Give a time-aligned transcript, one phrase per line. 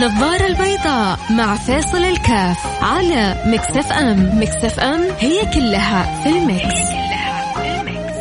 [0.00, 5.00] النظارة البيضاء مع فيصل الكاف على Mix FM Mix FM.
[5.18, 8.16] هي كلها في ال mix, هي كلها في ال mix.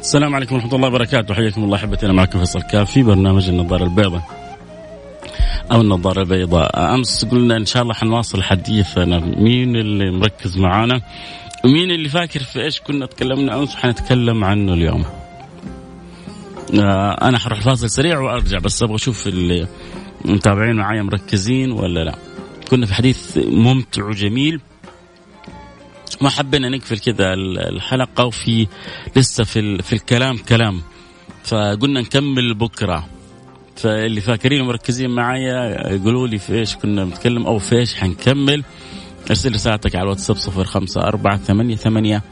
[0.00, 1.34] السلام عليكم ورحمة الله وبركاته.
[1.34, 4.22] حياكم الله أحبتنا معكم فيصل كاف في برنامج النظارة البيضاء
[5.72, 6.94] أو النظارة البيضاء.
[6.94, 11.00] أمس قلنا إن شاء الله حنواصل حديثنا مين اللي مركز معانا؟
[11.64, 15.04] ومين اللي فاكر في إيش كنا تكلمنا أمس؟ وحنتكلم عنه اليوم.
[17.22, 19.66] أنا حروح فاصل سريع وأرجع بس أبغى أشوف اللي
[20.24, 22.14] متابعين معايا مركزين ولا لا.
[22.70, 24.60] كنا في حديث ممتع وجميل.
[26.20, 28.66] ما حبينا نقفل كذا الحلقة وفي
[29.16, 30.82] لسه في في الكلام كلام.
[31.44, 33.06] فقلنا نكمل بكرة.
[33.76, 38.64] فاللي فاكرين ومركزين معايا يقولوا لي في إيش كنا بنتكلم أو في إيش حنكمل.
[39.30, 42.22] أرسل رسالتك على الواتساب صفر خمسة أربعة ثمانية ثمانية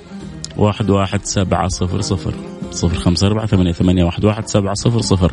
[0.57, 2.34] واحد واحد سبعة صفر صفر.
[2.70, 5.33] صفر خمسة أربعة ثمانية, ثمانية واحد, واحد سبعة صفر صفر.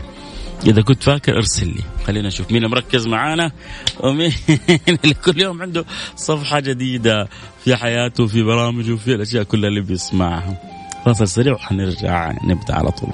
[0.68, 1.84] إذا كنت فاكر ارسل لي.
[2.06, 3.52] خلينا نشوف مين مركز معانا.
[4.00, 4.34] ومين
[5.04, 7.28] اللي كل يوم عنده صفحة جديدة
[7.64, 10.58] في حياته وفي برامجه وفي الأشياء كلها اللي بيسمعها.
[11.06, 13.14] فاصل سريع وحنرجع نبدأ على طول.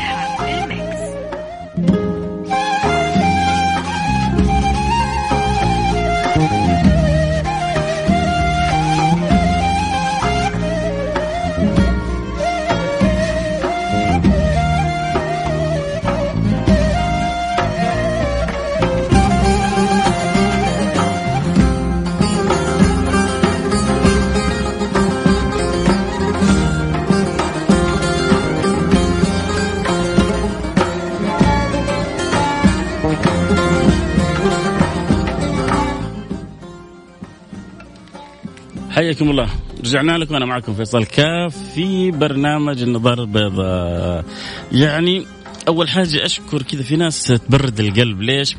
[39.01, 39.49] حياكم الله.
[39.79, 44.25] رجعنا لكم أنا معكم فيصل كاف في برنامج النظارة البيضاء.
[44.71, 45.25] يعني
[45.67, 48.21] أول حاجة أشكر كذا في ناس تبرد القلب.
[48.21, 48.55] ليش؟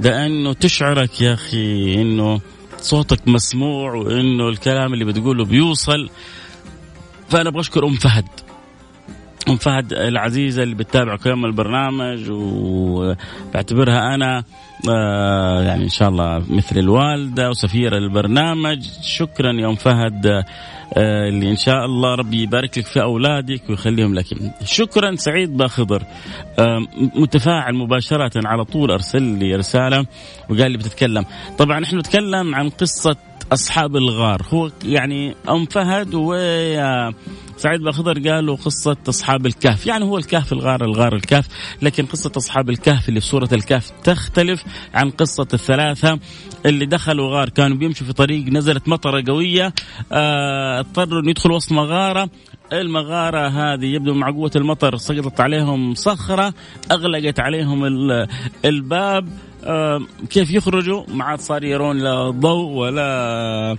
[0.00, 2.40] لأنه تشعرك يا أخي إنه
[2.78, 6.08] صوتك مسموع وإنه الكلام اللي بتقوله بيوصل.
[7.28, 8.24] فأنا أبغى أشكر أم فهد.
[9.48, 14.44] أم فهد العزيزة اللي بتتابع كل البرنامج وبعتبرها أنا
[14.90, 18.86] آه يعني إن شاء الله مثل الوالدة وسفيره البرنامج.
[19.02, 24.14] شكرا يا أم فهد آه اللي إن شاء الله ربي يبارك لك في أولادك ويخليهم
[24.14, 24.24] لك.
[24.64, 26.02] شكرا سعيد باخضر.
[26.58, 30.06] آه متفاعل مباشرة على طول أرسل لي رسالة
[30.48, 31.24] وقال لي بتتكلم.
[31.58, 33.16] طبعا إحنا نتكلم عن قصة
[33.52, 34.42] أصحاب الغار.
[34.52, 36.34] هو يعني أم فهد و
[37.56, 39.86] سعيد باخضر قالوا قصة أصحاب الكهف.
[39.86, 41.48] يعني هو الكهف الغار الغار الكهف.
[41.82, 46.18] لكن قصة أصحاب الكهف اللي في سورة الكهف تختلف عن قصة الثلاثة
[46.66, 47.48] اللي دخلوا غار.
[47.48, 49.72] كانوا بيمشوا في طريق نزلت مطرة قوية
[50.12, 52.30] آه، اضطروا أن يدخلوا وسط مغارة.
[52.72, 56.54] المغارة هذه يبدو مع قوة المطر سقطت عليهم صخرة
[56.90, 57.84] أغلقت عليهم
[58.64, 59.28] الباب.
[60.30, 63.76] كيف يخرجوا ما عاد صار يرون لا ضوء ولا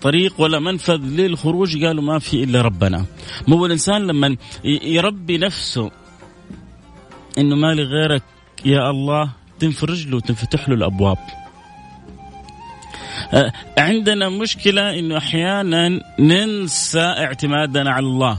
[0.00, 1.84] طريق ولا منفذ للخروج.
[1.84, 3.04] قالوا ما في إلا ربنا.
[3.48, 5.90] مو الإنسان لما يربي نفسه
[7.38, 8.22] إنه ما لي غيرك
[8.64, 11.18] يا الله تنفرج له وتنفتح له الأبواب.
[13.78, 18.38] عندنا مشكلة إنه أحيانا ننسى اعتمادنا على الله.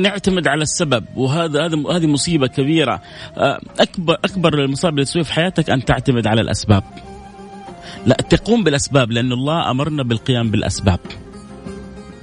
[0.00, 3.02] نعتمد على السبب وهذا هذا هذه مصيبة كبيرة.
[3.36, 6.84] آه، اكبر أكبر المصائب اللي تسويها في حياتك أن تعتمد على الأسباب.
[8.06, 11.00] لا تقوم بالأسباب لأن الله أمرنا بالقيام بالأسباب.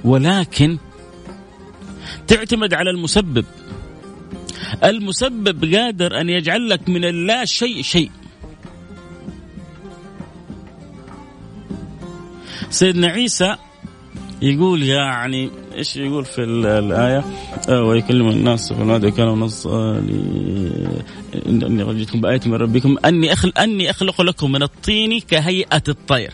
[0.04, 0.78] ولكن
[2.26, 3.44] تعتمد على المسبب.
[4.84, 8.10] المسبب قادر أن يجعل لك من اللا شيء شيء.
[12.70, 13.56] سيدنا عيسى
[14.42, 17.24] يقول يعني إيش يقول في الآية؟
[17.68, 20.64] آه، ويكلم الناس في الماضي وكان النص إني
[21.94, 26.32] جئتكم بآية من ربكم أني اخلق أني أخلق لكم من الطين كهيئة الطير.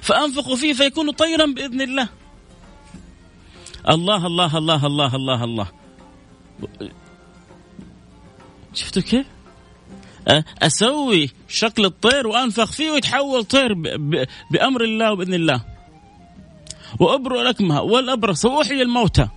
[0.00, 2.08] فانفخوا فيه فيكون طيرا بإذن الله.
[3.90, 5.68] الله الله الله الله الله الله.
[8.74, 9.26] شفتوا كيف؟
[10.62, 13.74] أسوي شكل الطير وأنفخ فيه ويتحول طير
[14.50, 15.77] بأمر الله وبإذن الله.
[17.00, 19.28] وأبرئ الأكمه والأبرص وأحيي الموتى.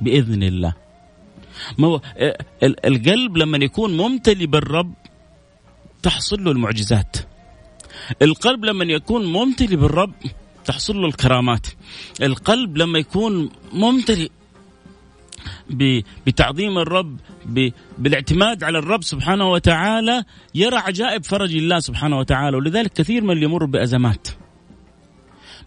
[0.00, 0.74] بإذن الله.
[1.78, 2.00] ما هو
[2.64, 4.94] القلب لما يكون ممتلي بالرب
[6.02, 7.16] تحصل له المعجزات.
[8.22, 10.12] القلب لما يكون ممتلي بالرب
[10.64, 11.66] تحصل له الكرامات.
[12.22, 14.30] القلب لما يكون ممتلي
[16.26, 17.16] بتعظيم الرب
[17.98, 22.56] بالاعتماد على الرب سبحانه وتعالى يرى عجائب فرج الله سبحانه وتعالى.
[22.56, 24.28] ولذلك كثير من اللي يمر بأزمات.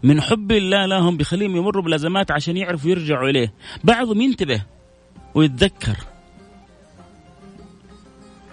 [0.02, 3.52] من حب الله لهم بخليهم يمروا بالأزمات عشان يعرفوا يرجعوا إليه.
[3.84, 4.62] بعضهم ينتبه
[5.34, 5.96] ويتذكر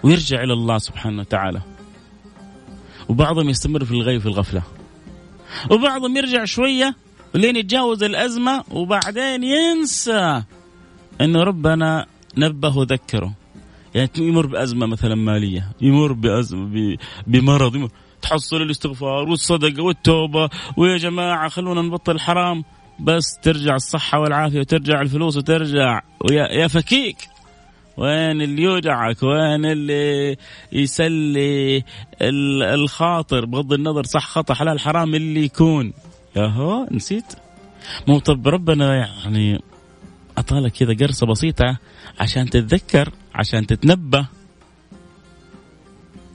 [0.02, 1.60] ويرجع إلى الله سبحانه وتعالى.
[3.08, 4.62] وبعضهم يستمر في الغي في الغفلة.
[5.70, 6.94] وبعضهم يرجع شوية
[7.34, 10.42] لين يتجاوز الأزمة وبعدين ينسى
[11.20, 12.06] أنه ربنا
[12.36, 13.32] نبه وذكره.
[13.94, 16.96] يعني يمر بأزمة مثلا مالية يمر بأزمة
[17.26, 17.90] بمرض يمر
[18.22, 20.50] تحصل الاستغفار والصدقة والتوبة.
[20.76, 22.64] ويا جماعة خلونا نبطل الحرام.
[23.00, 26.02] بس ترجع الصحة والعافية وترجع الفلوس وترجع.
[26.30, 27.16] ويا يا فكيك
[27.96, 30.36] وين اللي يوجعك وين اللي
[30.72, 31.84] يسلي
[32.74, 35.92] الخاطر؟ بغض النظر صح خطأ حلال حرام اللي يكون.
[36.36, 37.32] ياهو نسيت.
[38.08, 39.62] مو طب ربنا يعني
[40.38, 41.78] أعطالك كذا قرصة بسيطة
[42.20, 44.26] عشان تتذكر عشان تتنبه.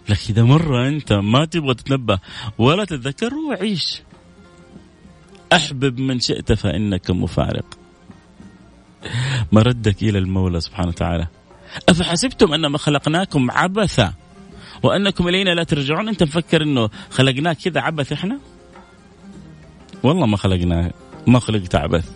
[0.09, 2.19] لك إذا مرة أنت ما تبغى تتنبه
[2.57, 4.01] ولا تتذكر روح عيش.
[5.53, 7.65] أحبب من شئت فإنك مفارق.
[9.51, 11.27] مردك إلى المولى سبحانه وتعالى.
[11.89, 14.13] أفحسبتم أنما خلقناكم عبثا
[14.83, 18.39] وأنكم إلينا لا ترجعون؟ أنت مفكر أنه خلقناك كذا عبث إحنا؟
[20.03, 20.91] والله ما خلقنا
[21.27, 22.09] ما خلقت عبث.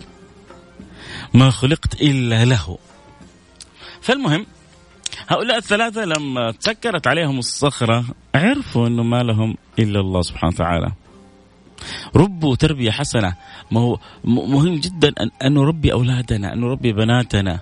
[1.34, 2.78] ما خلقت إلا له.
[4.00, 4.46] فالمهم
[5.28, 8.04] هؤلاء الثلاثة لما تسكرت عليهم الصخرة
[8.34, 10.92] عرفوا أنه ما لهم إلا الله سبحانه وتعالى.
[12.16, 13.34] ربوا تربية حسنة.
[13.70, 17.60] ما هو مهم جدا أن نربي أولادنا أن نربي بناتنا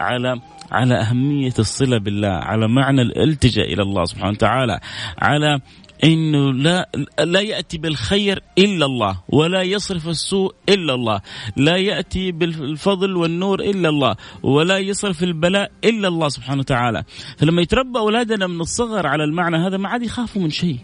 [0.00, 0.40] على
[0.72, 4.80] على أهمية الصلة بالله على معنى الالتجاء إلى الله سبحانه وتعالى
[5.18, 5.60] على
[6.04, 6.88] إنه لا
[7.18, 11.20] لا يأتي بالخير إلا الله ولا يصرف السوء إلا الله
[11.56, 17.04] لا يأتي بالفضل والنور إلا الله ولا يصرف البلاء إلا الله سبحانه وتعالى.
[17.38, 20.78] فلما يتربى أولادنا من الصغر على المعنى هذا ما عاد يخافوا من شيء.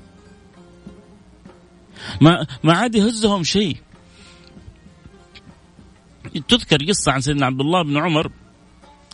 [2.21, 3.77] ما ما عاد يهزهم شيء.
[6.49, 8.31] تذكر قصة عن سيدنا عبد الله بن عمر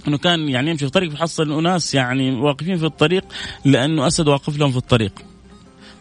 [0.09, 3.25] إنه كان يعني يمشي في الطريق فحصل أناس يعني واقفين في الطريق
[3.65, 5.34] لأنه أسد واقف لهم في الطريق.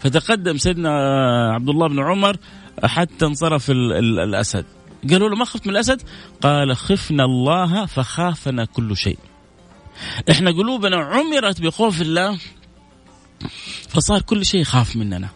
[0.03, 0.89] فتقدم سيدنا
[1.53, 2.37] عبد الله بن عمر
[2.83, 4.65] حتى انصرف ال ال الأسد.
[5.09, 6.01] قالوا له ما خفت من الأسد؟
[6.41, 9.17] قال خفنا الله فخافنا كل شيء.
[10.31, 12.39] إحنا قلوبنا عمرت بخوف الله
[13.89, 15.29] فصار كل شيء يخاف مننا.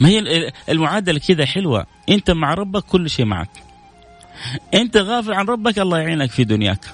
[0.00, 1.86] ما هي المعادلة كذا حلوة.
[2.08, 3.50] أنت مع ربك كل شيء معك.
[4.74, 6.84] أنت غافل عن ربك الله يعينك في دنياك.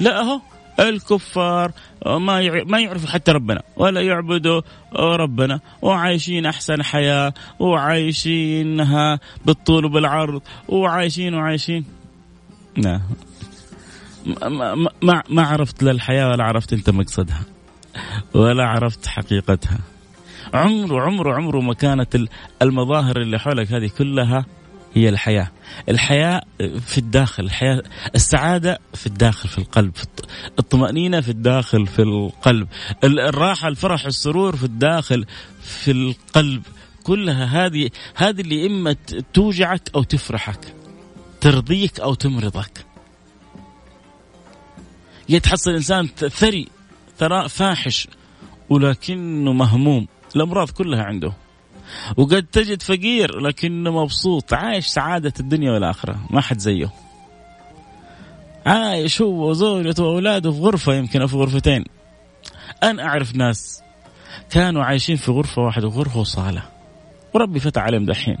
[0.00, 0.40] لا أهو
[0.80, 1.72] الكفار
[2.06, 4.60] ما ما يعرفوا حتى ربنا ولا يعبدوا
[4.96, 11.84] ربنا وعايشين أحسن حياة وعايشينها بالطول وبالعرض وعايشين وعايشين.
[12.76, 13.00] لا.
[14.26, 17.42] ما, ما, ما عرفت لا الحياة ولا عرفت أنت مقصدها
[18.34, 19.78] ولا عرفت حقيقتها.
[20.54, 22.18] عمره عمره عمره ما كانت
[22.62, 24.46] المظاهر اللي حولك هذه كلها
[24.96, 25.50] هي الحياة.
[25.88, 26.42] الحياة
[26.86, 27.82] في الداخل الحياة
[28.14, 29.92] السعادة في الداخل في القلب
[30.58, 32.68] الطمأنينة في الداخل في القلب.
[33.04, 35.26] الراحة الفرح السرور في الداخل
[35.62, 36.62] في القلب.
[37.02, 38.96] كلها هذه هذه اللي إما
[39.34, 40.74] توجعك أو تفرحك
[41.40, 42.86] ترضيك أو تمرضك.
[45.28, 46.68] يتحصل إنسان ثري
[47.18, 48.08] ثراء فاحش
[48.68, 50.06] ولكنه مهموم.
[50.36, 51.32] الأمراض كلها عنده.
[52.16, 56.90] وقد تجد فقير لكنه مبسوط عايش سعادة الدنيا والآخرة ما حد زيه.
[58.66, 61.84] عايش هو وزوجته وأولاده في غرفة يمكن أو في غرفتين.
[62.82, 63.82] أنا أعرف ناس
[64.50, 66.62] كانوا عايشين في غرفة واحدة غرفة وصالة.
[67.34, 68.38] وربي فتح عليهم دحين.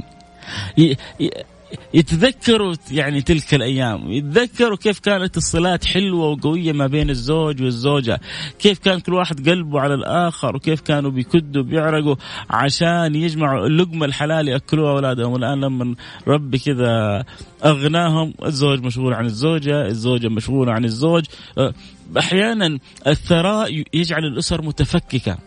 [1.94, 8.20] يتذكروا يعني تلك الأيام يتذكروا كيف كانت الصلات حلوة وقوية ما بين الزوج والزوجة
[8.58, 12.16] كيف كان كل واحد قلبه على الآخر وكيف كانوا بيكدوا بيعرقوا
[12.50, 15.32] عشان يجمعوا اللقمة الحلال يأكلوها أولادهم.
[15.32, 15.94] والآن لما
[16.28, 17.24] ربي كذا
[17.64, 21.24] أغناهم الزوج مشغول عن الزوجة الزوجة مشغولة عن الزوج
[21.58, 21.74] أه،
[22.18, 25.38] أحيانا الثراء يجعل الأسر متفككة.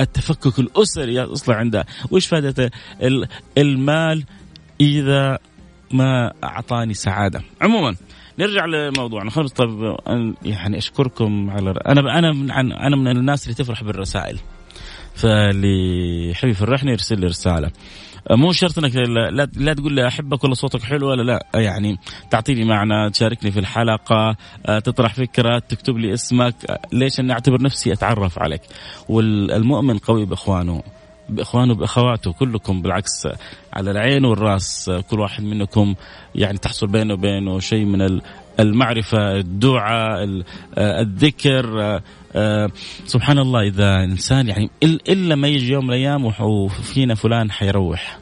[0.00, 1.84] التفكك الأسري أصلا عندها.
[2.10, 2.70] وش فائدة
[3.58, 4.24] المال؟
[4.80, 5.38] إذا
[5.90, 7.42] ما أعطاني سعادة.
[7.60, 7.96] عموما
[8.38, 9.30] نرجع لموضوعنا.
[9.30, 9.96] خلص طب
[10.44, 14.38] يعني أشكركم على أنا أنا من أنا من الناس اللي تفرح بالرسائل.
[15.14, 17.70] فاللي يحب يفرحني يرسل لي رسالة.
[18.30, 21.46] مو شرط إنك لا, لا تقول لي أحبك ولا صوتك حلو ولا لا.
[21.54, 21.98] يعني
[22.30, 26.54] تعطيني معنى تشاركني في الحلقة تطرح فكرة تكتب لي اسمك
[26.92, 28.62] ليش أني أعتبر نفسي أتعرف عليك؟
[29.08, 30.82] والمؤمن قوي بإخوانه.
[31.28, 33.28] بإخوانه باخواته كلكم بالعكس
[33.72, 34.90] على العين والرأس.
[35.10, 35.94] كل واحد منكم
[36.34, 38.20] يعني تحصل بينه وبينه شيء من
[38.60, 40.42] المعرفة الدعاء
[40.78, 42.00] الذكر
[43.06, 48.18] سبحان الله إذا إنسان يعني إلا ما يجي يوم من الأيام وفينا فلان حيروح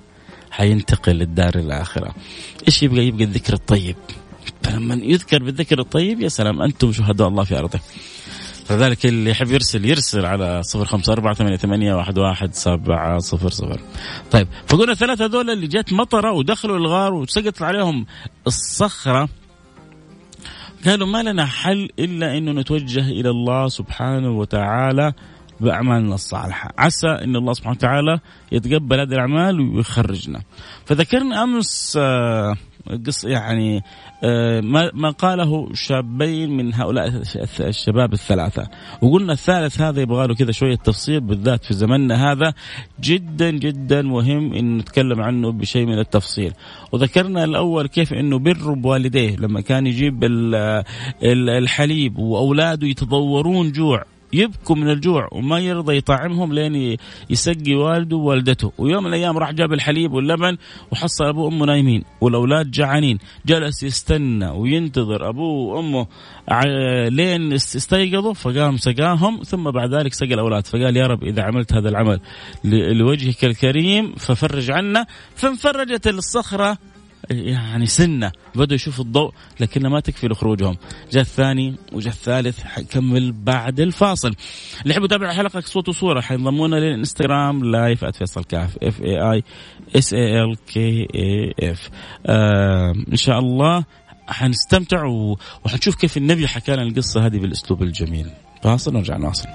[0.51, 2.15] حينتقل للدار الآخرة.
[2.67, 3.97] إيش يبقى؟ يبقى الذكر الطيب.
[4.63, 7.81] فلما يذكر بالذكر الطيب يا سلام أنتم شهداء الله في أرضه.
[8.65, 13.51] فذلك اللي يحب يرسل يرسل على صفر خمسة أربعة ثمانية, ثمانية واحد, واحد سبعة صفر
[13.51, 13.81] صفر.
[14.31, 18.07] طيب فقلنا الثلاثة هذول اللي جت مطرة ودخلوا الغار وسقط عليهم
[18.47, 19.29] الصخرة.
[20.87, 25.13] قالوا ما لنا حل إلا أنه نتوجه إلى الله سبحانه وتعالى
[25.61, 26.73] بأعمالنا الصالحة.
[26.79, 28.19] عسى أن الله سبحانه وتعالى
[28.53, 30.43] يتقبل هذه الأعمال ويخرجنا.
[30.85, 32.57] فذكرنا أمس آه
[33.07, 33.83] قص يعني
[34.25, 37.23] آه، ما ما قاله شابين من هؤلاء
[37.61, 38.69] الشباب الثلاثة.
[39.03, 42.55] وقلنا الثالث هذا يبغى له كذا شوية تفصيل بالذات في زمننا هذا.
[43.01, 46.53] جدا جدا مهم إن نتكلم عنه بشيء من التفصيل.
[46.93, 50.25] وذكرنا الأول كيف إنه بر بوالديه لما كان يجيب
[51.23, 54.12] الحليب وأولاده يتضورون جوع.
[54.33, 56.97] يبكوا من الجوع وما يرضى يطعمهم لين
[57.31, 58.73] يسقي والده ووالدته.
[58.79, 60.57] ويوم من الأيام راح جاب الحليب واللبن
[60.93, 63.19] وحصل أبوه وأمه نايمين والأولاد جعانين.
[63.47, 66.07] جلس يستنى وينتظر أبوه وأمه
[67.09, 70.67] لين استيقظوا فقام سقاهم ثم بعد ذلك سقى الأولاد.
[70.67, 72.21] فقال يا رب إذا عملت هذا العمل
[72.65, 75.07] لوجهك الكريم ففرج عنا.
[75.37, 76.79] فانفرجت الصخرة
[77.31, 80.77] يعني سنة بدوا يشوفوا الضوء لكنها ما تكفي لخروجهم.
[81.13, 84.35] جاء الثاني وجاء الثالث حكمل بعد الفاصل.
[84.83, 89.43] اللي يحبوا يتابع الحلقة صوت وصورة حينضمونا للإنستغرام live @فيصل كاف F A I
[89.97, 91.91] S A L K A F
[93.13, 93.85] إن شاء الله
[94.29, 95.05] حنستمتع
[95.65, 98.27] وحنشوف كيف النبي حكى لنا القصة هذه بالأسلوب الجميل.
[98.63, 99.49] فاصل ونرجع نواصل.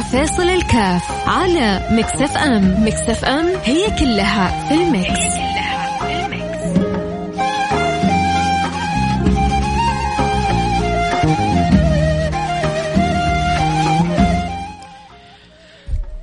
[0.00, 2.86] فيصل الكاف على Mix FM.
[2.86, 5.38] Mix FM هي كلها في ال mix.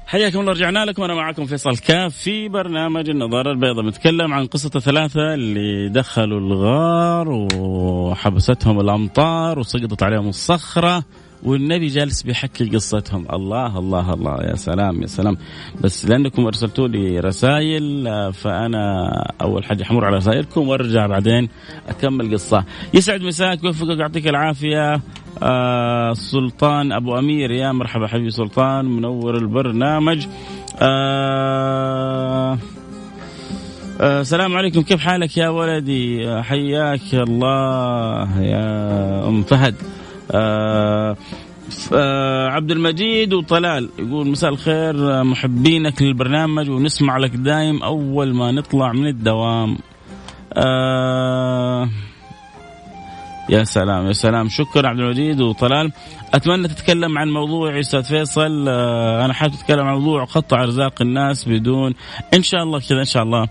[0.07, 1.03] حياكم الله رجعنا لكم.
[1.03, 7.29] أنا معكم فيصل كاف في برنامج النظارة البيضاء بنتكلم عن قصة الثلاثة اللي دخلوا الغار
[7.29, 11.03] وحبستهم الأمطار وسقطت عليهم الصخرة.
[11.45, 13.25] والنبي جالس بيحكي قصتهم.
[13.33, 14.43] الله الله الله.
[14.43, 15.37] يا سلام يا سلام.
[15.81, 19.11] بس لأنكم أرسلتوا لي رسائل فأنا
[19.41, 21.49] أول حاجة حمر على رسائلكم وأرجع بعدين
[21.89, 22.63] أكمل قصة.
[22.93, 25.01] يسعد مساك ويوفقك يعطيك العافية.
[25.43, 27.51] آه سلطان أبو أمير.
[27.51, 30.27] يا مرحبا حبيبي سلطان منور البرنامج.
[30.81, 32.57] آه
[34.01, 34.81] آه السلام عليكم.
[34.81, 39.75] كيف حالك يا ولدي؟ حياك الله يا أم فهد.
[40.31, 41.17] آه
[41.93, 48.91] آه عبد المجيد وطلال يقول مساء الخير محبينك للبرنامج ونسمع لك دايم أول ما نطلع
[48.91, 49.77] من الدوام.
[50.53, 51.89] آه
[53.49, 54.49] يا سلام يا سلام.
[54.49, 55.91] شكرا عبد المجيد وطلال.
[56.33, 58.65] أتمنى تتكلم عن موضوع أستاذ فيصل.
[58.67, 61.93] آه أنا حابب تتكلم عن موضوع قطع أرزاق الناس بدون
[62.33, 63.47] إن شاء الله كذا إن شاء الله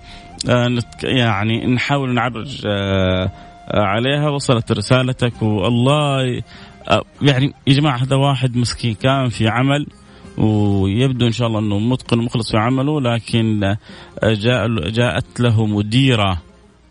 [0.48, 3.30] آه يعني نحاول نعرج آه
[3.68, 6.42] عليها وصلت رسالتك والله
[7.22, 9.86] يعني يا جماعة هذا واحد مسكين كان في عمل
[10.38, 13.76] ويبدو إن شاء الله إنه متقن ومخلص في عمله لكن
[14.24, 16.42] جاء جاءت له مديرة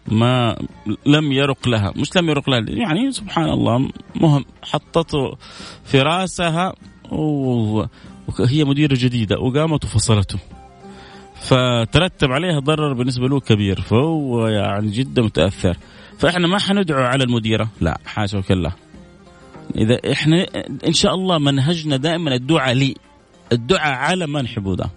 [0.08, 0.58] ما
[1.06, 5.38] لم يرق لها مش لم يرق لها يعني سبحان الله مهم حطته
[5.84, 6.74] في راسها
[7.12, 10.39] وهي مديرة جديدة وقامت وفصلته.
[11.36, 15.77] فترتب عليها ضرر بالنسبة له كبير فهو يعني جدا متأثر.
[16.20, 17.70] فإحنا ما حندعو على المديرة.
[17.82, 17.98] لا.
[18.05, 18.72] حاشا وكلا
[19.75, 20.46] إذا إحنا
[20.88, 22.96] إن شاء الله منهجنا دائما الدعاء لي.
[23.51, 24.89] الدعاء على ما نحبه ده.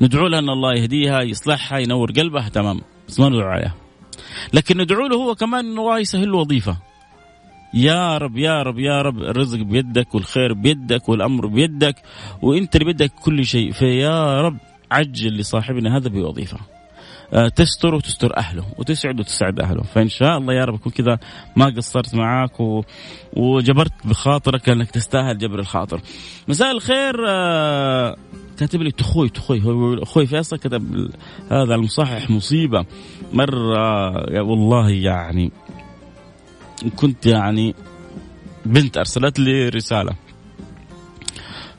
[0.00, 2.80] ندعو لها أن الله يهديها يصلحها ينور قلبها تمام.
[3.08, 3.74] بس ما ندعو عليها
[4.52, 6.76] لكن ندعو له هو كمان ان الله يسهل له وظيفة.
[7.74, 11.94] يا رب يا رب يا رب الرزق بيدك والخير بيدك والأمر بيدك
[12.42, 13.72] وإنت اللي بيدك كل شيء.
[13.72, 14.56] فيا رب
[14.90, 16.58] عجل لصاحبنا هذا بوظيفة.
[17.56, 19.82] تستر وتستر أهله وتسعد وتسعد أهله.
[19.82, 21.18] فإن شاء الله يا رب أكون كذا
[21.56, 22.82] ما قصرت معاك و...
[23.32, 26.00] وجبرت بخاطرك انك تستاهل جبر الخاطر.
[26.48, 28.16] مساء الخير آه،
[28.58, 29.62] كاتب لي تخوي تخوي.
[30.02, 31.10] أخوي فيصل كتب
[31.50, 32.84] هذا المصحح مصيبة
[33.32, 34.10] مرة.
[34.42, 35.52] والله يعني
[36.96, 37.74] كنت يعني
[38.66, 40.12] بنت أرسلت لي رسالة.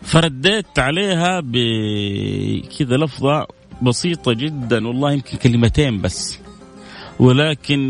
[0.01, 3.47] فرديت عليها بكذا لفظة
[3.81, 6.39] بسيطة جدا والله يمكن كلمتين بس.
[7.19, 7.89] ولكن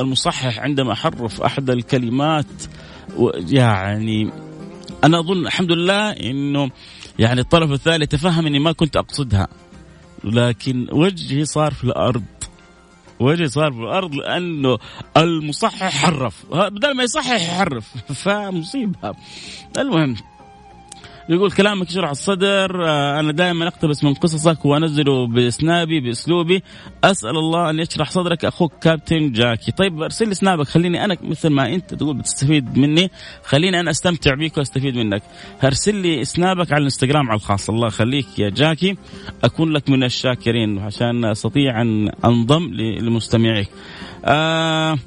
[0.00, 2.46] المصحح عندما حرف أحد الكلمات
[3.36, 4.30] يعني
[5.04, 6.70] أنا أظن الحمد لله إنه
[7.18, 9.48] يعني الطرف الثاني تفهم اني ما كنت أقصدها.
[10.24, 12.24] لكن وجهي صار في الأرض.
[13.20, 14.78] وجهي صار في الأرض لأنه
[15.16, 16.46] المصحح حرف.
[16.50, 17.88] بدل ما يصحح يحرف
[18.24, 19.14] فمصيبة.
[19.78, 20.16] المهم.
[21.28, 26.62] يقول كلامك يشرح الصدر آه، أنا دائما أقتبس من قصصك وانزله بسنابي بأسلوبي.
[27.04, 29.72] أسأل الله أن يشرح صدرك أخوك كابتن جاكي.
[29.72, 33.10] طيب أرسل لي سنابك خليني أنا مثل ما أنت تقول بتستفيد مني.
[33.44, 35.22] خليني أنا أستمتع بيك وأستفيد منك.
[35.64, 37.70] أرسل لي سنابك على الإنستغرام على الخاص.
[37.70, 38.96] الله يخليك يا جاكي.
[39.44, 43.68] أكون لك من الشاكرين عشان أستطيع أن أنضم لمستمعيك.
[44.24, 44.98] آه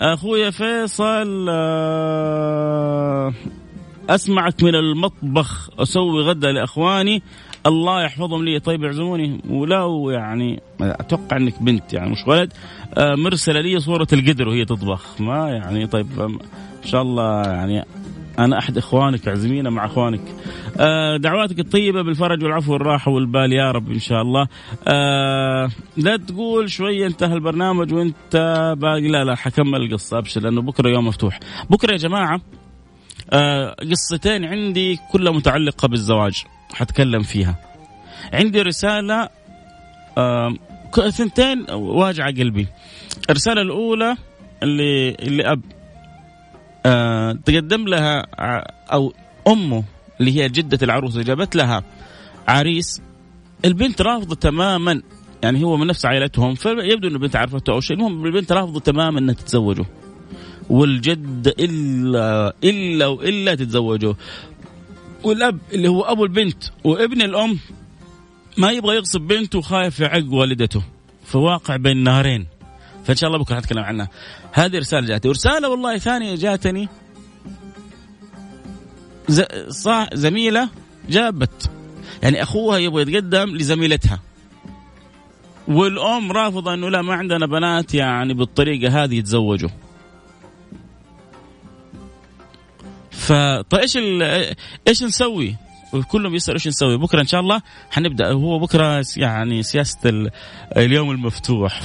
[0.00, 3.32] أخويا فيصل آه
[4.10, 7.22] اسمعك من المطبخ أسوي غدا لأخواني
[7.66, 8.58] الله يحفظهم لي.
[8.58, 12.52] طيب يعزموني ولو يعني أتوقع إنك بنت يعني مش ولد.
[12.98, 15.20] آه، مرسلة لي صورة القدر وهي تطبخ.
[15.20, 16.38] ما يعني طيب إن
[16.84, 17.84] شاء الله يعني
[18.38, 20.20] أنا أحد إخوانك اعزمينا مع إخوانك.
[20.78, 24.46] آه دعواتك الطيبة بالفرج والعفو والراحة والبال يا رب إن شاء الله.
[24.88, 29.08] آه لا تقول شوية انتهى البرنامج وانت باقي.
[29.08, 31.40] لا لا حكمل القصة أبشر لأنه بكرة يوم مفتوح.
[31.70, 32.63] بكرة يا جماعة آه
[33.90, 36.44] قصتين عندي كلها متعلقة بالزواج
[36.74, 37.56] حتكلم فيها.
[38.32, 39.28] عندي رسالة
[40.18, 40.54] آه
[41.10, 42.66] ثنتين واجعة قلبي.
[43.30, 44.16] الرسالة الأولى
[44.62, 45.60] اللي اللي أب
[46.86, 48.26] آه تقدم لها
[48.92, 49.12] أو
[49.48, 49.84] أمه
[50.20, 51.82] اللي هي جدة العروس جابت لها
[52.48, 53.02] عريس.
[53.64, 55.02] البنت رافضة تماما
[55.42, 59.18] يعني هو من نفس عائلتهم فيبدو إن البنت عرفته أو شيء المهم البنت رافضة تماما
[59.18, 59.84] إنها تتزوجه.
[60.70, 64.14] والجد إلا إلا وإلا تتزوجوا.
[65.24, 67.58] والأب اللي هو أبو البنت وابن الأم
[68.56, 70.82] ما يبغى يغصب بنته وخايف يعق والدته
[71.24, 72.46] فواقع بين نارين
[73.04, 74.08] فإن شاء الله بكرة حنتكلم عنها.
[74.52, 76.88] هذه رسالة جاتني ورساله والله ثانية جاتني
[79.68, 80.68] صح زميلة
[81.08, 81.70] جابت.
[82.22, 84.20] يعني أخوها يبغى يتقدم لزميلتها.
[85.68, 89.70] والأم رافضة إنه لا ما عندنا بنات يعني بالطريقة هذه يتزوجوا.
[93.14, 93.98] فطيب إيش
[94.88, 95.56] إيش نسوي؟
[96.08, 96.96] كلهم يسألوا إيش نسوي.
[96.98, 98.32] بكرة إن شاء الله حنبدأ.
[98.32, 100.30] هو بكرة يعني سياسة
[100.76, 101.80] اليوم المفتوح.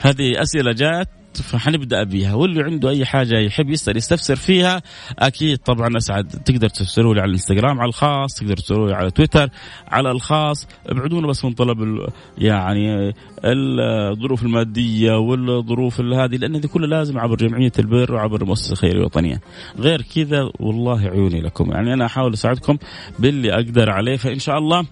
[0.00, 1.08] فهذه أسئلة جات
[1.42, 4.82] فحنبدأ بيها واللي عنده أي حاجة يحب يسأل يستفسر فيها
[5.18, 6.28] أكيد طبعا أسعد.
[6.28, 9.48] تقدر ترسلوا لي على الإنستغرام على الخاص تقدر ترسلوا لي على تويتر
[9.88, 10.68] على الخاص.
[10.86, 17.72] ابعدونا بس من طلب يعني الظروف المادية والظروف هذه لأن هذه كلها لازم عبر جمعية
[17.78, 19.40] البر وعبر المؤسسه الخيريه الوطنية.
[19.78, 21.72] غير كذا والله عيوني لكم.
[21.72, 22.78] يعني أنا أحاول أساعدكم
[23.18, 24.86] باللي أقدر عليه فإن شاء الله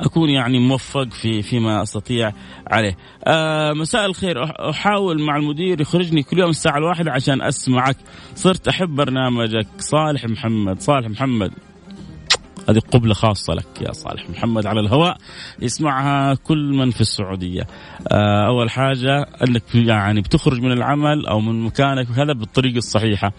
[0.00, 2.32] أكون يعني موفق في فيما أستطيع
[2.66, 2.96] عليه.
[3.24, 4.70] آه مساء الخير.
[4.70, 7.96] أحاول مع المدير يخرجني كل يوم الساعة الواحدة عشان أسمعك.
[8.34, 9.66] صرت أحب برنامجك.
[9.78, 11.52] صالح محمد صالح محمد.
[12.68, 15.16] هذه قبلة خاصة لك يا صالح محمد على الهواء.
[15.62, 17.62] يسمعها كل من في السعودية.
[18.08, 23.32] آه، أول حاجة أنك يعني بتخرج من العمل أو من مكانك وهذا بالطريقة الصحيحة.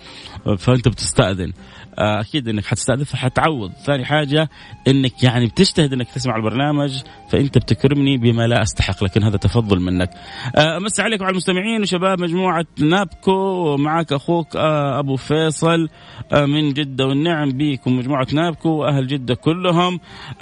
[0.57, 1.53] فأنت بتستأذن.
[1.97, 4.49] أكيد إنك حتستهدف فحتعوض ثاني حاجة
[4.87, 10.09] إنك يعني بتجتهد إنك تسمع البرنامج فأنت بتكرمني بما لا أستحق لكن هذا تفضل منك.
[10.55, 15.89] آه، أمس عليكم على المستمعين وشباب مجموعة نابكو ومعك أخوك آه، أبو فيصل
[16.33, 19.99] من جدة والنعم بيكم مجموعة نابكو وأهل جدة كلهم.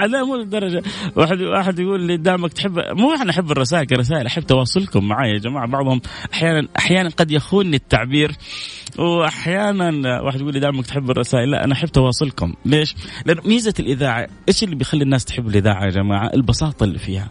[0.00, 0.82] على مو الدرجه
[1.16, 5.38] واحد واحد يقول لي دامك تحب مو إحنا احب الرسائل كرسائل أحب تواصلكم معي يا
[5.38, 5.66] جماعة.
[5.66, 6.00] بعضهم
[6.34, 8.32] أحيانا أحيانا قد يخونني التعبير
[8.98, 12.94] وأحيانا واحد يقول لي دائما تحب الرسائل لا أنا أحب تواصلكم ليش؟
[13.26, 17.28] لأن ميزة الإذاعة إيش اللي بيخلي الناس تحب الإذاعة يا جماعة؟ البساطة اللي فيها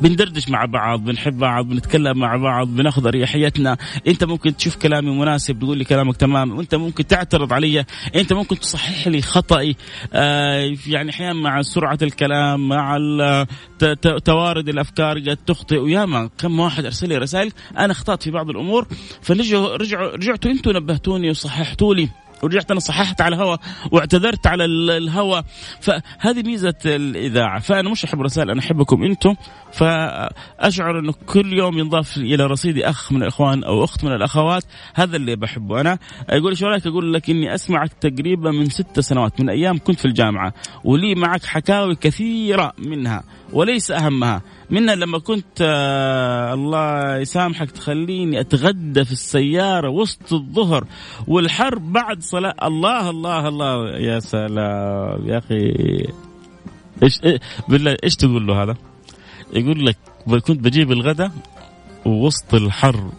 [0.00, 5.58] بندردش مع بعض بنحب بعض بنتكلم مع بعض بناخذ اريحيتنا انت ممكن تشوف كلامي مناسب
[5.58, 6.58] تقول لي كلامك تمام.
[6.58, 7.84] وانت ممكن تعترض علي.
[8.14, 9.76] انت ممكن تصحح لي خطأي.
[10.12, 12.98] آه يعني أحيانا مع سرعة الكلام مع
[14.24, 15.78] توارد الأفكار قد تخطئ.
[15.78, 18.86] وياما كم واحد أرسل لي رسائل أنا أخطأت في بعض الأمور.
[19.22, 22.08] فرجعوا رجعوا رجعتوا أنتم نبهتوني وصححتوا لي.
[22.42, 23.60] ورجعت أنا صححت على الهواء
[23.92, 25.44] واعتذرت على الهواء
[25.80, 27.60] فهذه ميزة الإذاعة.
[27.60, 29.34] فأنا مش أحب الرسائل أنا أحبكم أنتم.
[29.74, 34.64] فأشعر إنه كل يوم ينضاف إلى رصيدي أخ من الإخوان أو أخت من الأخوات.
[34.94, 35.80] هذا اللي بحبه.
[35.80, 35.98] أنا
[36.32, 40.04] يقول إيش رأيك؟ أقول لك إني أسمعك تقريبا من ست سنوات من أيام كنت في
[40.04, 44.42] الجامعة ولي معك حكاوي كثيرة منها وليس أهمها.
[44.70, 50.84] منها لما كنت آه الله يسامحك تخليني أتغدى في السيارة وسط الظهر
[51.26, 52.54] والحر بعد صلاة.
[52.62, 53.98] الله الله الله.
[53.98, 55.28] يا سلام.
[55.28, 55.74] يا أخي
[57.02, 58.76] إيش إيه بالله إيش تقول له هذا؟
[59.52, 61.30] يقول لك كنت بجيب الغداء
[62.06, 63.10] ووسط الحر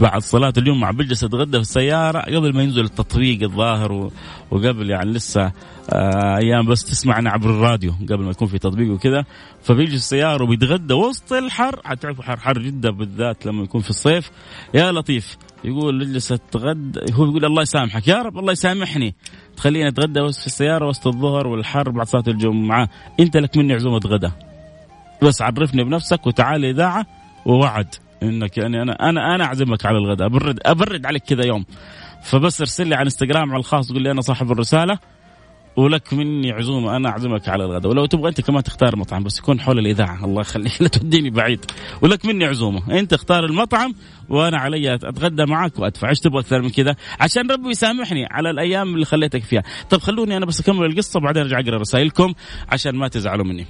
[0.00, 4.10] بعد صلاة اليوم مع بجلس اتغدى في السيارة قبل ما ينزل التطبيق الظاهر
[4.50, 5.52] وقبل يعني لسه
[5.90, 9.24] آه أيام بس تسمعنا عبر الراديو قبل ما يكون في تطبيق وكذا.
[9.62, 14.30] فبيجي السيارة وبيتغدى وسط الحر حتعرفوا حر حر جدا بالذات لما يكون في الصيف.
[14.74, 19.14] يا لطيف يقول اجلس اتغدى هو يقول الله يسامحك يا رب الله يسامحني.
[19.56, 22.88] تخليني اتغدى في السيارة وسط الظهر والحر بعد صلاة الجمعة.
[23.20, 24.32] أنت لك مني عزومة غدا
[25.22, 27.06] بس عرفني بنفسك وتعال إذاعة
[27.46, 30.26] ووعد إنك يعني أنا أنا أنا أعزمك على الغداء.
[30.26, 31.64] ابرد أبرد عليك كذا يوم.
[32.22, 34.98] فبس ارسل لي على انستغرام على الخاص قول لي أنا صاحب الرسالة
[35.76, 37.90] ولك مني عزومة أنا أعزمك على الغداء.
[37.90, 40.24] ولو تبغى أنت كمان تختار مطعم بس يكون حول الإذاعة.
[40.24, 41.64] الله يخليك لا توديني بعيد.
[42.02, 42.98] ولك مني عزومة.
[42.98, 43.94] أنت اختار المطعم
[44.28, 46.08] وأنا علي أتغدى معك وأدفع.
[46.08, 49.62] إيش تبغى أكثر من كذا؟ عشان ربي يسامحني على الأيام اللي خليتك فيها.
[49.90, 52.34] طب خلوني أنا بس أكمل القصة وبعدين أرجع أقرأ رسائلكم
[52.68, 53.66] عشان ما تزعلوا مني.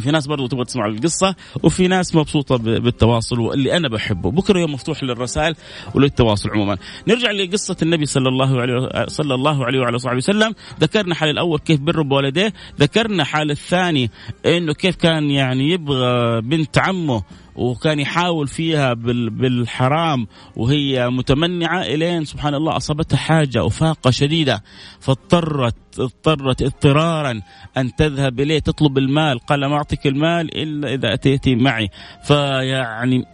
[0.00, 4.30] في ناس برضو تبغى تسمع القصة وفي ناس مبسوطة بالتواصل واللي أنا بحبه.
[4.30, 5.54] بكرة يوم مفتوح للرسائل
[5.94, 6.78] وللتواصل عموما.
[7.08, 10.54] نرجع لقصة النبي صلى الله عليه صلى الله عليه وعلى صحبه وسلم.
[10.80, 12.52] ذكرنا حال الأول كيف بر بوالديه.
[12.80, 14.10] ذكرنا حال الثاني
[14.46, 17.22] إنه كيف كان يعني يبغى بنت عمه
[17.56, 24.62] وكان يحاول فيها بالحرام وهي متمنعة إلين سبحان الله أصابتها حاجة وفاقة شديدة
[25.00, 27.40] فاضطرت اضطرت اضطرارا
[27.76, 29.38] أن تذهب إليه تطلب المال.
[29.38, 31.88] قال ما أعطيك المال إلا إذا أتيتي معي.
[32.24, 33.24] فيعني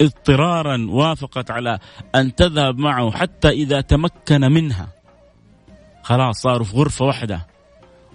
[0.00, 1.78] اضطرارا وافقت على
[2.14, 4.88] أن تذهب معه حتى إذا تمكن منها.
[6.02, 7.53] خلاص صاروا في غرفة واحدة.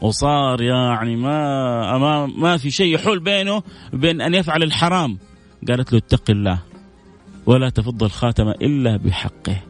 [0.01, 5.17] وصار يعني ما ما ما في شيء يحول بينه وبين أن يفعل الحرام.
[5.67, 6.59] قالت له اتق الله
[7.45, 9.62] ولا تفض الخاتم إلا بحقه.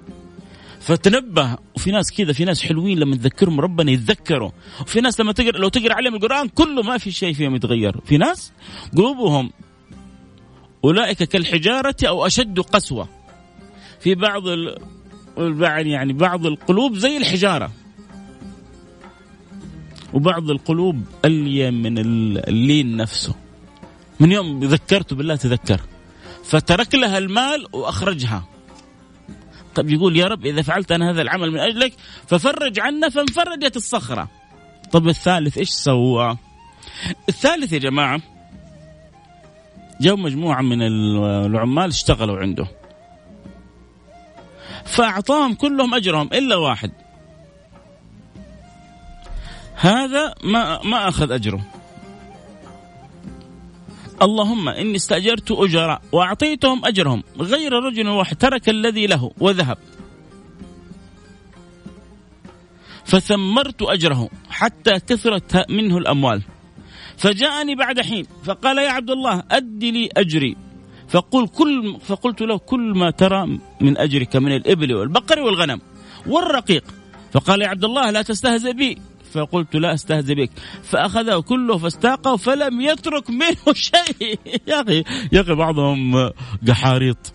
[0.80, 5.58] فتنبه وفي ناس كذا في ناس حلوين لما تذكرهم ربنا يتذكروا وفي ناس لما تقرأ
[5.58, 8.02] لو تقرأ عليهم القرآن كله ما في شيء فيهم يتغير.
[8.06, 8.54] في ناس
[8.98, 9.52] قلوبهم
[10.84, 13.08] أولئك كالحجارة أو أشد قسوة.
[14.00, 14.78] في بعض ال...
[15.88, 17.72] يعني بعض القلوب زي الحجارة.
[20.14, 23.36] وبعض القلوب ألين من اللين نفسه.
[24.20, 25.82] من يوم ذكرته بالله تذكر.
[26.44, 28.44] فترك لها المال وأخرجها.
[29.76, 31.94] طب يقول يا رب إذا فعلت أنا هذا العمل من أجلك
[32.28, 34.30] ففرج عنا فانفرجت الصخرة.
[34.92, 36.38] طب الثالث إيش سوى؟
[37.30, 38.22] الثالث يا جماعة
[40.02, 42.68] جو مجموعة من العمال اشتغلوا عنده.
[44.86, 46.92] فأعطاهم كلهم أجرهم إلا واحد.
[49.80, 51.62] هذا ما ما أخذ أجره.
[54.22, 59.78] اللهم إني استأجرت اجراء وأعطيتهم أجرهم غير رجل واحد ترك الذي له وذهب.
[63.06, 66.44] فثمرت أجره حتى كثرت منه الأموال.
[67.18, 70.58] فجاءني بعد حين فقال يا عبد الله اد لي أجري.
[71.08, 75.82] فقل كل فقلت له كل ما ترى من أجرك من الإبل والبقر والغنم
[76.28, 76.84] والرقيق.
[77.32, 78.98] فقال يا عبد الله لا تستهزئ بي.
[79.34, 80.52] فقلت لا أستهزئ بك.
[80.84, 84.40] فأخذه كله فاستاقه فلم يترك منه شيء.
[84.68, 86.30] يا أخي يا أخي بعضهم
[86.68, 87.34] قحاريط.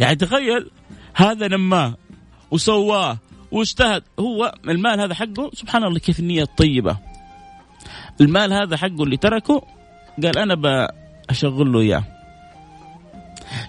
[0.00, 0.70] يعني تخيل
[1.14, 1.96] هذا نماه
[2.50, 3.18] وسواه
[3.50, 6.98] واجتهد هو المال هذا حقه؟ سبحان الله كيف النية الطيبة.
[8.20, 9.62] المال هذا حقه اللي تركه؟
[10.22, 10.54] قال أنا
[11.30, 12.04] بشغل له إياه.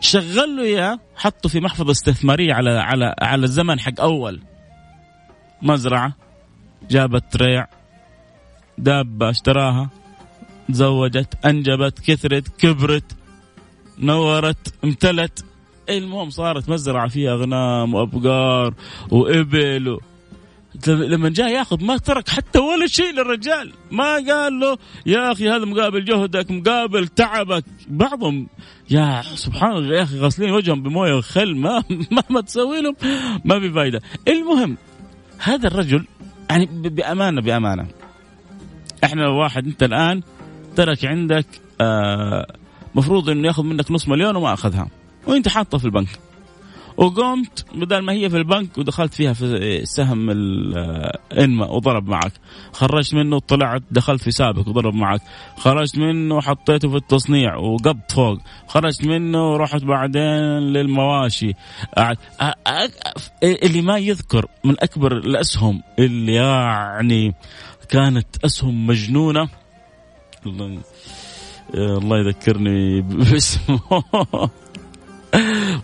[0.02, 4.42] شغل له إياه حطه في محفظة استثمارية على على على الزمن حق أول.
[5.62, 6.14] مزرعة.
[6.92, 7.68] جابت ريع
[8.78, 9.90] دابة اشتراها
[10.70, 13.16] تزوجت أنجبت كثرت كبرت
[14.00, 15.46] نورت امتلت.
[15.90, 18.74] المهم صارت مزرعة فيها أغنام وأبقار
[19.12, 20.02] وإبل و...
[20.88, 23.74] لما جاء ياخذ ما ترك حتى ولا شيء للرجال.
[23.92, 27.64] ما قال له يا أخي هذا مقابل جهدك مقابل تعبك.
[27.88, 28.48] بعضهم
[28.90, 32.96] يا سبحان الله يا أخي غاسلين وجههم بموية وخل ما مهما تسوي لهم؟
[33.46, 34.02] ما في فايدة.
[34.28, 34.78] المهم
[35.40, 36.06] هذا الرجل
[36.50, 37.88] يعني بأمانة بأمانة.
[39.04, 40.22] إحنا لو واحد أنت الآن
[40.76, 41.46] ترك عندك
[41.82, 42.56] آه
[42.96, 44.88] مفروض إنه يأخذ منك نص مليون وما أخذها.
[45.28, 46.20] وأنت حاطه في البنك.
[47.00, 52.32] وقمت بدل ما هي في البنك ودخلت فيها في سهم الانما وضرب معك.
[52.74, 55.22] خرجت منه وطلعت دخلت في سابق وضرب معك.
[55.58, 58.40] خرجت منه وحطيته في التصنيع وقبض فوق.
[58.68, 61.54] خرجت منه ورحت بعدين للمواشي.
[63.44, 67.36] اللي ما يذكر من أكبر الأسهم اللي يعني
[67.90, 69.50] كانت أسهم مجنونة.
[71.76, 73.80] الله يذكرني باسمه.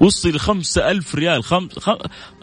[0.06, 1.72] وصل خمسة ألف ريال خمس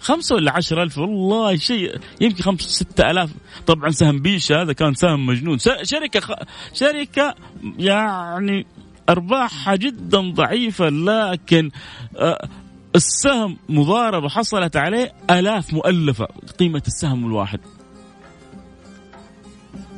[0.01, 3.31] خمسة ولا عشر ألف؟ والله شيء يمكن خمسة ستة ألاف.
[3.67, 5.59] طبعا سهم بيشا هذا كان سهم مجنون.
[5.83, 6.37] شركة.
[6.75, 7.35] شركة
[7.79, 8.67] يعني
[9.09, 11.71] أرباحها جدا ضعيفة لكن
[12.17, 12.49] آه،
[12.97, 17.61] السهم مضاربة حصلت عليه آلاف مؤلفة قيمة السهم الواحد.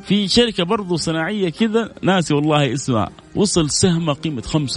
[0.07, 3.09] في شركة برضو صناعية كذا ناسي والله اسمها.
[3.35, 4.17] وصل سهمه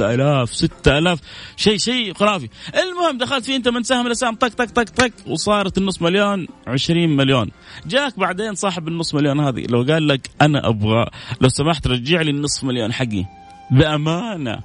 [0.01, 1.21] ألاف ستة ألاف
[1.57, 2.49] شيء شيء خرافي.
[2.75, 7.17] المهم دخلت فيه أنت من سهم لسهم طق طق طق طق وصارت النص مليون عشرين
[7.17, 7.51] مليون.
[7.87, 11.07] جاك بعدين صاحب النص مليون هذه لو قال لك أنا أبغى
[11.41, 13.25] لو سمحت رجع لي النصف مليون حقي.
[13.71, 14.59] بأمانة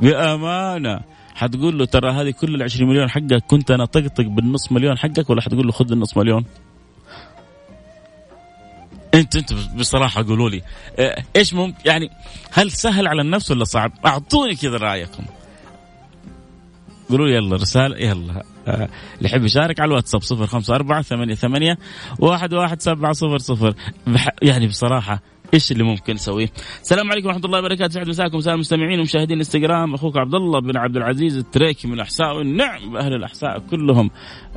[0.00, 1.00] بأمانة.
[1.34, 5.30] حتقول له ترى هذه كل ال 20 مليون حقك كنت أنا طقطق بالنص مليون حقك
[5.30, 6.44] ولا حتقول له خذ النص مليون؟
[9.16, 10.62] انت انت بصراحة قولوا لي
[10.98, 12.10] آه، إيش ممكن يعني
[12.52, 15.24] هل سهل على النفس ولا صعب؟ اعطوني كذا رأيكم.
[17.10, 21.34] قولوا لي يلا رسالة يلا آه، اللي يحب يشارك على الواتساب صفر خمسة أربعة ثمانية
[21.34, 21.78] ثمانية
[22.18, 23.74] واحد واحد سبعة صفر صفر
[24.42, 25.22] يعني بصراحة
[25.54, 26.48] إيش اللي ممكن نسويه؟
[26.82, 27.94] السلام عليكم ورحمة الله وبركاته.
[27.94, 29.94] سعد مساكم سلام المستمعين ومشاهدين الإنستغرام.
[29.94, 32.36] أخوك عبد الله بن عبد العزيز التريكي من الأحساء.
[32.36, 34.10] والنعم أهل الأحساء كلهم.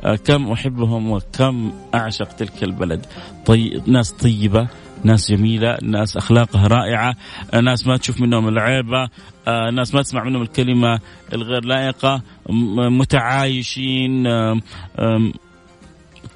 [0.04, 3.06] آه، كم أحبهم وكم أعشق تلك البلد.
[3.46, 3.82] طي...
[3.86, 4.68] ناس طيبة
[5.04, 7.16] ناس جميلة ناس أخلاقها رائعة.
[7.54, 9.08] آه، ناس ما تشوف منهم العيبة
[9.48, 11.00] آه، ناس ما تسمع منهم الكلمة
[11.32, 12.22] الغير لائقة.
[12.90, 14.26] متعايشين.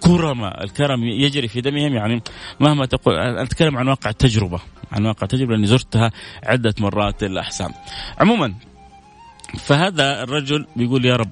[0.05, 2.23] كرماء الكرم يجري في دمهم يعني
[2.61, 4.61] مهما تقول أتكلم عن واقع التجربة
[4.93, 6.11] عن واقع التجربة لأني زرتها
[6.43, 7.71] عدة مرات الأحسام
[8.19, 8.55] عموما
[9.59, 11.31] فهذا الرجل بيقول يا رب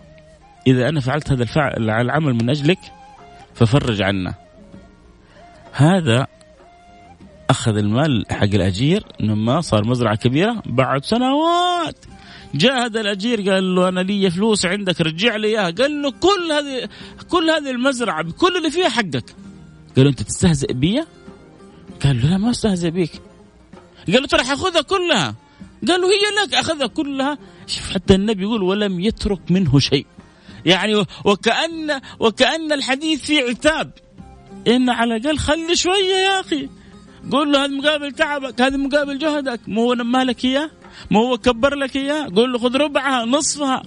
[0.67, 2.79] إذا أنا فعلت هذا الفعل العمل من أجلك
[3.55, 4.35] ففرج عنا.
[5.73, 6.27] هذا
[7.51, 11.97] أخذ المال حق الأجير لما صار مزرعة كبيرة بعد سنوات
[12.55, 15.71] جاء هذا الأجير قال له أنا لي فلوس عندك رجع لي إياها.
[15.71, 16.89] قال له كل هذه
[17.29, 19.35] كل هذه المزرعة بكل اللي فيها حقك.
[19.97, 21.05] قال له أنت تستهزئ بي
[22.05, 23.13] قال له لا ما أستهزئ بيك.
[24.07, 25.35] قال له ترى حاخذها كلها.
[25.89, 27.39] قال له هي لك أخذها كلها.
[27.67, 30.07] شوف حتى النبي يقول ولم يترك منه شيء.
[30.67, 33.93] يعني وكأن وكأن الحديث فيه عتاب.
[34.69, 36.69] إن على الأقل خلي شوية يا أخي.
[37.33, 39.61] قول له هذا مقابل تعبك هذا مقابل جهدك.
[39.69, 40.71] مو هو مالك إياه؟
[41.11, 43.83] ما هو كبر لك إياه؟ قول له خذ ربعها نصفها.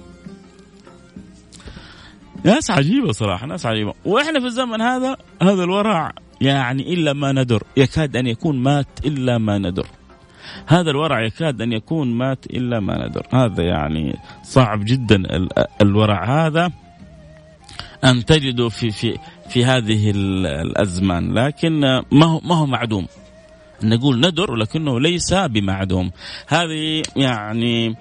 [2.44, 3.94] ناس عجيبة صراحة ناس عجيبة.
[4.06, 9.38] وإحنا في الزمن هذا هذا الورع يعني إلا ما ندر يكاد أن يكون مات إلا
[9.38, 9.88] ما ندر.
[10.66, 13.28] هذا الورع يكاد أن يكون مات إلا ما ندر.
[13.34, 15.48] هذا يعني صعب جدا
[15.82, 16.72] الورع هذا
[18.04, 19.18] أن تجده في في
[19.50, 21.34] في هذه الأزمان.
[21.34, 21.80] لكن
[22.12, 23.08] ما هو ما هو معدوم.
[23.84, 26.12] نقول ندر ولكنه ليس بمعدوم.
[26.48, 27.96] هذه يعني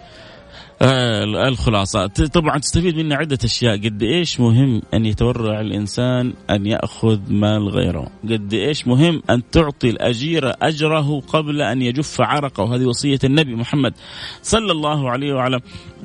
[0.82, 2.06] آه الخلاصة.
[2.06, 3.76] طبعا تستفيد منها عدة أشياء.
[3.76, 9.90] قد إيش مهم أن يتورع الإنسان أن يأخذ مال غيره؟ قد إيش مهم أن تعطي
[9.90, 13.94] الأجير أجره قبل أن يجف عرقه؟ هذه وصية النبي محمد
[14.42, 15.60] صلى الله عليه وعلى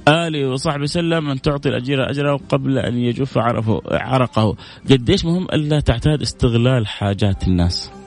[0.08, 3.38] آله وصحبه وسلم أن تعطي الأجير أجره قبل أن يجف
[3.92, 4.56] عرقه.
[4.92, 7.99] قد إيش مهم ألا تعتاد استغلال حاجات الناس؟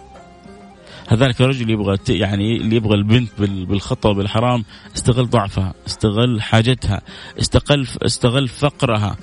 [1.08, 4.64] هذاك الرجل يبغى يعني اللي يبغى البنت بالخطأ وبالحرام
[4.96, 7.02] استغل ضعفها استغل حاجتها
[7.40, 9.16] استغل استغل فقرها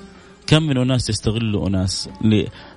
[0.46, 2.08] كم من أناس يستغلوا أناس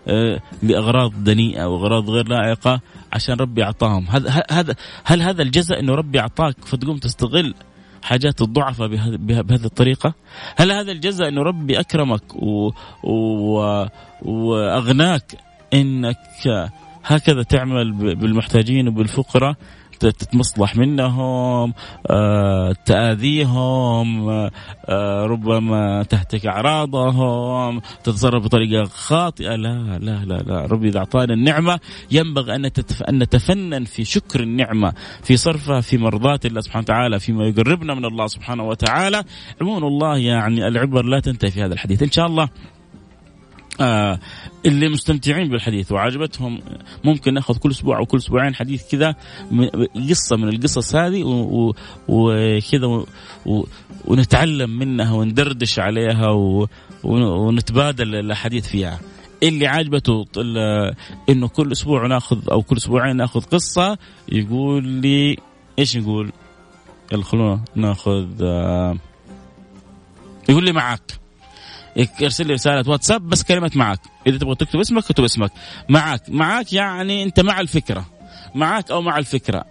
[0.08, 2.82] آه، لأغراض دنيئة وأغراض غير لائقة
[3.14, 7.54] عشان ربي أعطاهم هذا هذا هل هذا الجزاء إنه ربي أعطاك فتقوم تستغل
[8.04, 8.88] حاجات الضعفاء
[9.18, 10.14] بهذه الطريقة؟
[10.56, 12.72] هل هذا الجزاء إنه ربي أكرمك و...
[13.04, 13.86] و...
[14.22, 15.36] وأغناك
[15.74, 16.18] إنك
[17.04, 19.56] هكذا تعمل بالمحتاجين وبالفقراء
[20.00, 21.74] تتمصلح منهم
[22.10, 29.56] آه، تآذيهم آه، ربما تهتك أعراضهم تتصرف بطريقة خاطئة.
[29.56, 30.66] لا لا لا لا.
[30.66, 31.80] ربي إذا أعطانا النعمة
[32.12, 32.72] ينبغي أن
[33.20, 38.28] نتفنن في شكر النعمة في صرفها في مرضاة الله سبحانه وتعالى فيما يقربنا من الله
[38.28, 39.24] سبحانه وتعالى.
[39.62, 42.04] عموما الله يعني العبر لا تنتهي في هذا الحديث.
[42.04, 42.50] إن شاء الله
[43.82, 44.20] آه
[44.66, 46.60] اللي مستمتعين بالحديث وعجبتهم
[47.04, 49.16] ممكن ناخذ كل أسبوع أو كل أسبوعين حديث كذا
[50.10, 51.24] قصة من القصص هذه
[52.08, 53.06] وكذا
[54.06, 56.30] ونتعلم منها وندردش عليها
[57.04, 59.00] ونتبادل الأحاديث فيها.
[59.44, 60.26] اللي عاجبته
[61.30, 63.98] إنه كل أسبوع ناخذ أو كل أسبوعين ناخذ قصة
[64.30, 65.38] يقول لي
[65.80, 66.32] إيش يقول؟
[67.12, 68.98] يلا خلونا ناخذ آه
[70.50, 71.23] يقول لي معك
[72.24, 75.52] ارسل لي رسالة واتساب بس كلمة معك إذا تبغى تكتب اسمك اكتب اسمك.
[75.90, 78.06] معك معك يعني أنت مع الفكرة.
[78.56, 79.66] معك أو مع الفكرة.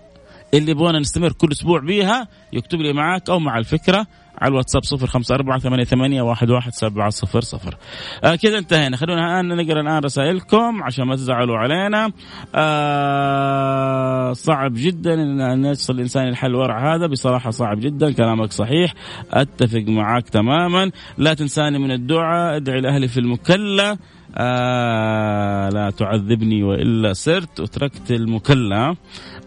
[0.55, 4.07] اللي يبغانا نستمر كل أسبوع بيها يكتب لي معك أو مع الفكرة.
[4.43, 7.77] على الواتساب صفر خمسة أربعة ثمانية, ثمانية واحد, واحد سبعة صفر صفر.
[8.25, 8.97] آه كذا انتهينا.
[8.97, 12.13] خلونا الآن نقرأ الآن رسائلكم عشان ما تزعلوا علينا.
[12.55, 15.15] آه صعب جدا
[15.53, 17.07] أن يصل الإنسان الحل ورع هذا.
[17.07, 18.13] بصراحة صعب جدا.
[18.13, 18.95] كلامك صحيح.
[19.33, 20.91] أتفق معك تماما.
[21.19, 22.57] لا تنساني من الدعاء.
[22.57, 23.97] ادعي لأهلي في المكلا
[24.37, 27.61] آه لا تعذبني وإلا سرت.
[27.61, 28.97] وتركت المكلا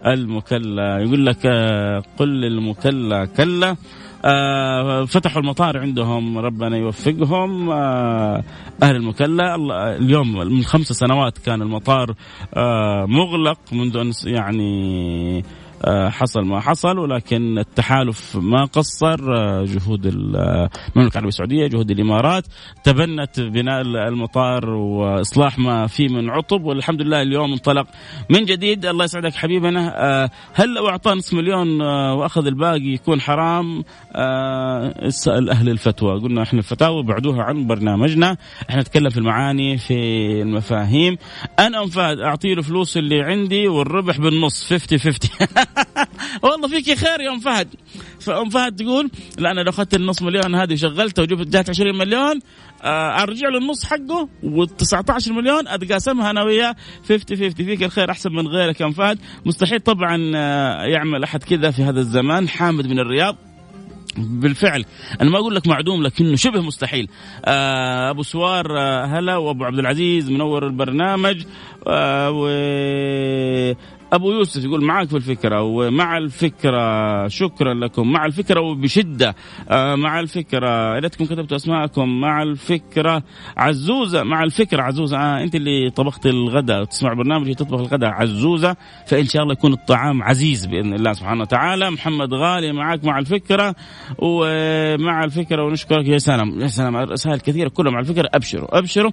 [0.06, 3.76] المكلا يقول لك آه قل للمكلا كلا
[5.06, 7.70] فتحوا المطار عندهم ربنا يوفقهم.
[7.70, 8.42] آه
[8.82, 9.54] أهل المكلا
[9.96, 12.14] اليوم من خمس سنوات كان المطار
[12.54, 15.65] آه مغلق منذ يعني آه،
[16.10, 22.44] حصل ما حصل ولكن التحالف ما قصر آه، جهود المملكة العربية السعودية جهود الإمارات
[22.84, 27.86] تبنت بناء المطار وإصلاح ما فيه من عطب والحمد لله اليوم انطلق
[28.30, 28.86] من جديد.
[28.86, 29.94] الله يسعدك حبيبنا.
[29.96, 33.84] آه، هل لو اعطاه نصف مليون وأخذ الباقي يكون حرام؟
[35.08, 36.20] اسأل أهل الفتوى.
[36.20, 38.36] قلنا إحنا الفتاوى بعدوها عن برنامجنا.
[38.70, 39.94] إحنا نتكلم في المعاني في
[40.42, 41.16] المفاهيم.
[41.58, 45.30] أنا اعطيه الفلوس اللي عندي والربح بالنص 50 50
[46.42, 47.68] والله فيك خير يا أم فهد.
[48.20, 52.40] فأم فهد تقول لا أنا لو أخذت النص مليون هذه وشغلتها وجبت جات 20 مليون
[52.82, 56.76] آه، أرجع له النص حقه وال19 مليون أتقاسمها أنا وياه
[57.08, 59.18] 50 50 فيك الخير أحسن من غيرك يا أم فهد.
[59.46, 63.36] مستحيل طبعا آه، يعمل أحد كذا في هذا الزمان حامد من الرياض.
[64.18, 64.84] بالفعل
[65.20, 67.08] أنا ما أقول لك معدوم لكنه شبه مستحيل.
[67.44, 71.42] آه أبو سوار آه هلا وأبو عبد العزيز منور البرنامج.
[71.86, 72.48] آه و
[74.16, 78.12] أبو يوسف يقول معك في الفكرة ومع الفكرة شكرا لكم.
[78.12, 79.34] مع الفكرة وبشدة
[79.68, 82.20] آه مع الفكرة يا ريتكم كتبتوا أسماءكم.
[82.20, 83.22] مع الفكرة
[83.56, 85.16] عزوزة مع الفكرة عزوزة.
[85.16, 88.76] آه أنت اللي طبخت الغداء تسمع برنامج تطبخ الغداء عزوزة
[89.06, 91.90] فإن شاء الله يكون الطعام عزيز بإذن الله سبحانه وتعالى.
[91.90, 93.74] محمد غالي معك مع الفكرة
[94.18, 96.08] ومع الفكرة ونشكرك.
[96.08, 98.28] يا سلام يا سلام رسائل كثيرة كلهم مع الفكرة.
[98.34, 99.10] أبشروا أبشروا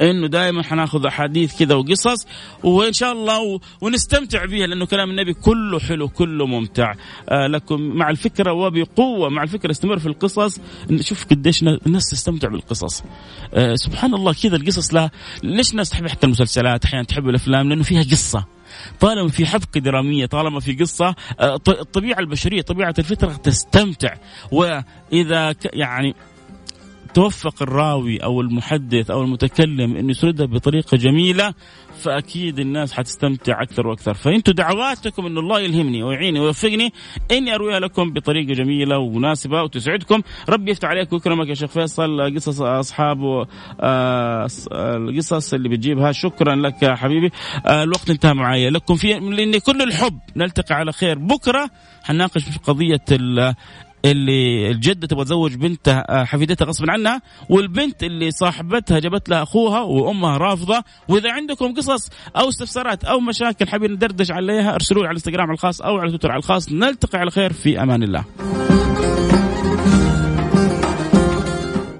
[0.00, 2.26] إنه دائما حناخذ أحاديث كذا وقصص
[2.64, 6.94] وإن شاء الله ونستمتع بها لأنه كلام النبي كله حلو كله ممتع.
[7.28, 10.60] آه لكم مع الفكرة وبقوة مع الفكرة استمر في القصص.
[11.00, 13.04] شوف قديش الناس تستمتع بالقصص.
[13.54, 15.10] آه سبحان الله كذا القصص لا
[15.42, 18.44] ليش الناس تحب حتى المسلسلات؟ أحيانا تحب الأفلام لأنه فيها قصة.
[19.00, 24.14] طالما في حبكة درامية طالما في قصة آه، الطبيعة البشرية طبيعة الفطرة تستمتع.
[24.52, 26.14] وإذا يعني
[27.14, 31.54] توفق الراوي أو المحدث أو المتكلم إنه يسردها بطريقة جميلة
[31.98, 34.14] فأكيد الناس حتستمتع أكثر وأكثر.
[34.14, 36.92] فانتم دعواتكم انه الله يلهمني ويعيني ويوفقني
[37.30, 40.22] إني ارويها لكم بطريقة جميلة ومناسبه وتسعدكم.
[40.48, 42.34] ربي يفتح عليك ويكرمك يا شيخ فيصل.
[42.34, 43.46] قصص أصحاب
[43.80, 46.12] آه، القصص اللي بتجيبها.
[46.12, 47.30] شكرا لك يا حبيبي.
[47.66, 50.18] آه، الوقت انتهى معي لكم في لاني كل الحب.
[50.36, 51.70] نلتقي على خير بكرة.
[52.02, 53.00] حنناقش في قضية
[54.04, 59.80] اللي الجده تبغى تزوج بنتها آه، حفيدتها غصبا عنها والبنت اللي صاحبتها جابت لها أخوها
[59.80, 60.84] وأمها رافضة.
[61.08, 65.98] وإذا عندكم قصص أو استفسارات أو مشاكل حابين ندردش عليها ارسلوا على الإنستغرام الخاص أو
[65.98, 66.72] على تويتر على الخاص.
[66.72, 68.24] نلتقي على خير في أمان الله.